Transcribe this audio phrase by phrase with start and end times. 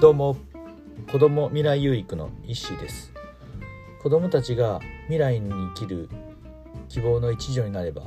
[0.00, 0.36] どうも
[1.10, 3.12] 子ども未来有育の石井です。
[4.00, 6.08] 子どもたちが未来に生きる
[6.88, 8.02] 希望の一助になれば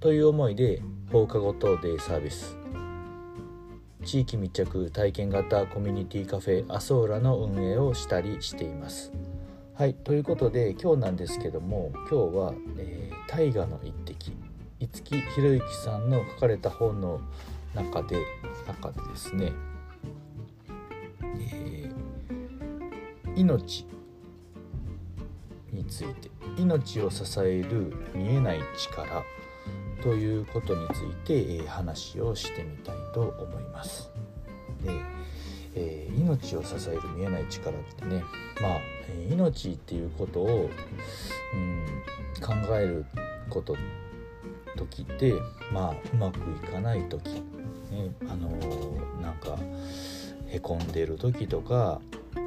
[0.00, 0.82] という思いで
[1.12, 2.58] 放課後等デイサービス。
[4.04, 9.12] 地域密着体験型コミュニティカフェアソーラの運営をしたりしています。
[9.74, 14.32] はいということで今日なんですけども今日は、えー、大河の一滴。
[14.80, 17.20] 五木ひろゆきさんの書かれた本の
[17.72, 18.16] 中で
[18.66, 19.52] 中でですね、
[23.36, 23.86] 命
[25.72, 29.22] について命を支える見えない力
[30.02, 34.10] ということについて、え、話をしてみたいと思います。
[34.82, 34.90] で
[35.78, 38.24] えー、命を支える見えない力ってね
[38.62, 38.80] まあ、
[39.10, 40.70] え、命っていうことを、
[41.52, 41.84] うん、
[42.40, 43.04] 考える
[43.50, 43.76] こと
[44.76, 45.34] 時って
[45.72, 47.42] まあうまくいかない時、ね、
[48.22, 49.58] あのー、なんか
[50.48, 52.00] へこんでる時とか、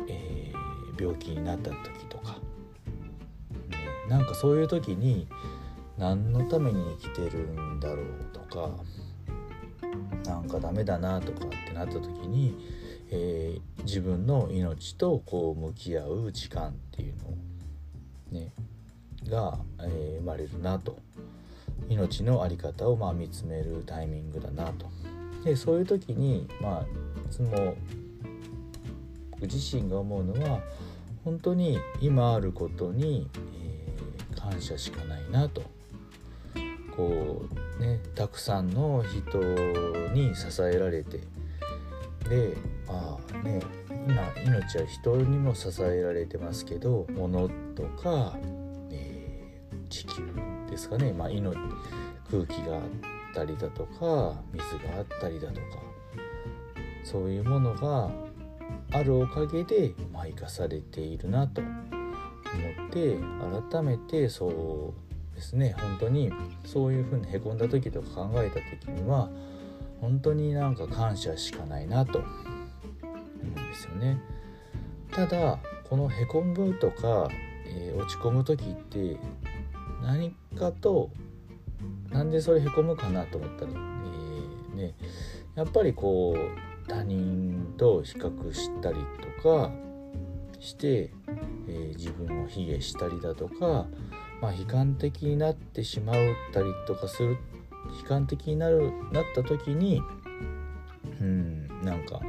[0.08, 0.52] え、
[1.00, 2.33] 病気になった時とか、
[3.69, 3.78] ね、
[4.09, 5.28] なんかそういう時に
[5.97, 8.69] 何のために生きてるんだろうとか
[10.25, 12.56] なんかダメだなとかってなった時に、
[13.11, 17.16] えー、自分の命とこう向き合う時間っていう
[18.34, 18.52] のね
[19.30, 20.97] が、えー、生まれるなと。
[21.88, 24.86] 命の在り方をま見つめるタイミングだなと。
[25.44, 26.86] でそういう時にまあい
[27.31, 27.75] つも
[29.39, 30.61] 僕自身が思うのは
[31.23, 35.63] 本当に今あることに、えー、感謝しかないなと。
[36.95, 37.45] こ
[37.79, 39.39] うねたくさんの人
[40.13, 41.19] に支えられて。
[42.27, 43.61] でまあね
[44.07, 48.37] 今命は人にも支えられてますけど物とか、
[48.91, 50.23] えー、地球
[50.69, 51.55] ですかね、まあ、命
[52.29, 52.81] 空気があっ
[53.33, 55.61] たりだとか水があったりだとか
[57.03, 58.11] そういうものが
[58.91, 61.69] あるおかげで、まあ、生かされているなと思
[62.88, 63.17] って
[63.72, 64.94] 改めてそ
[65.33, 66.31] うですね本当に
[66.66, 68.55] そういうふうにへこんだ時とか考えた
[68.85, 69.29] 時には
[70.01, 74.22] 本当になんか感謝しかないなと思うんですよね。
[75.11, 77.29] ただこのへこむとか、
[77.66, 79.17] えー、落ち込む時って
[80.01, 81.09] 何かと
[82.09, 84.94] なんでそれへこむかなと思ったら、えー、ね、
[85.55, 88.97] やっぱりこう他人と比較したり
[89.41, 89.72] とか
[90.59, 91.11] して、
[91.67, 93.85] えー、自分を卑下したりだとか、
[94.41, 96.16] まあ、悲観的になってしまっ
[96.51, 97.38] たりとかする
[98.01, 100.01] 悲観的になるなった時に
[101.22, 102.19] うんなんか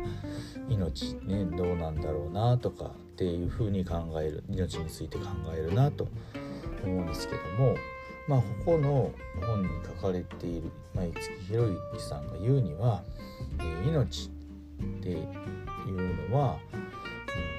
[0.69, 6.07] 命ねどうなんだろうなとかっていうふうに考える命について考えるなと
[6.85, 7.75] 思うんですけども
[8.29, 9.11] まあここの
[9.45, 13.03] 本に書かれている、まあ、五木ひろゆきさんが言うには、
[13.59, 14.31] えー、命
[14.81, 16.59] っていうのは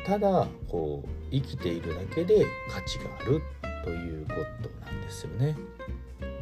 [0.06, 3.42] ただこう生きているだけで価値がある
[3.84, 5.56] ということなんですよね。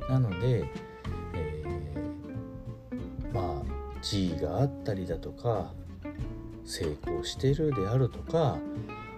[0.10, 0.66] なので、
[1.36, 5.72] えー、まあ地位があったりだとか
[6.66, 8.58] 成功してるであるとか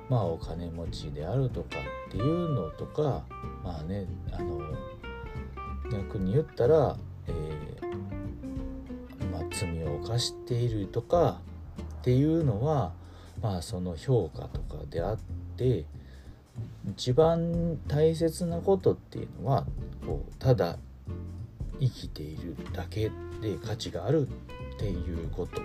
[0.10, 1.78] まあお金持ちであるとか
[2.10, 3.24] っていうのとか
[3.64, 4.60] まあねあの
[5.92, 6.98] 逆に言ったら、
[7.28, 11.42] えー、まあ、罪を犯しているとか
[12.01, 12.94] っていうのは
[13.44, 15.17] まあその評価とかであっ
[15.56, 15.85] て
[16.89, 19.66] 一番大切なことっていうのは
[20.06, 20.78] こうただ
[21.79, 25.62] 生きているだけで価値があるっていうこと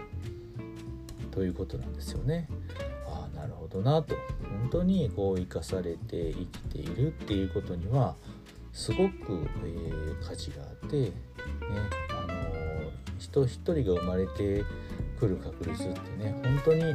[1.30, 2.48] ということなんですよね。
[3.06, 4.14] ああなるほどなと
[4.60, 8.14] 本当にこう生かされて生きているっていうことには
[8.72, 11.12] すごく、えー、価値があってね
[12.10, 14.64] あのー、人一人が生まれて
[15.19, 16.94] くる確率ってね本当に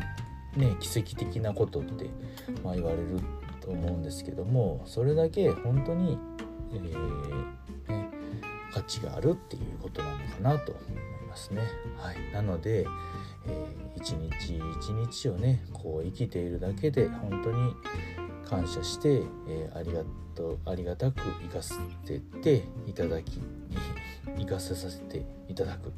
[0.56, 2.10] ね奇跡的なことって、
[2.64, 3.20] まあ、言われる
[3.62, 6.18] と思うんですけどもそれだけ本当に、
[6.74, 8.10] えー、ね、
[8.74, 11.62] 価値があるっていうことなのかなと思いますね。
[11.98, 12.88] はい、なので、えー、
[13.96, 17.74] 一日一日をねこう生きているだけで本当に
[18.50, 20.04] 感謝して、えー、ありが
[20.36, 21.76] とありがたく生かせ
[22.44, 23.40] ていただき
[24.38, 25.94] 生かせさせていただく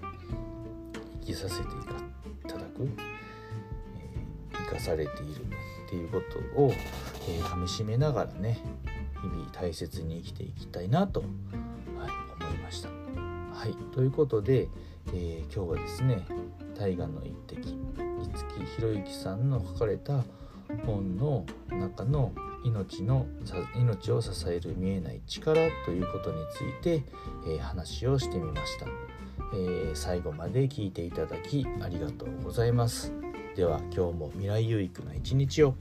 [1.25, 1.66] 生きさせてい
[2.48, 5.42] ただく、えー、生かされている
[5.86, 6.22] っていうこ
[6.56, 6.72] とを、
[7.30, 8.60] えー、かみしめながらね
[9.22, 11.30] 日々大切に生きていきたいなと、はい、
[12.44, 12.90] 思いました。
[12.90, 14.68] はい、ということで、
[15.08, 16.25] えー、今日はですね
[16.78, 20.24] 「大河の一滴」五木ひろゆきさんの書かれた
[20.86, 22.34] 「本の中の
[22.64, 23.25] 命の
[23.75, 27.04] 命を支える見えない力ということについて、
[27.46, 28.88] えー、話をしてみました、
[29.54, 33.13] えー、最後まで聞いていただきありがとうございます
[33.56, 35.75] では今日も未来有益な一日を。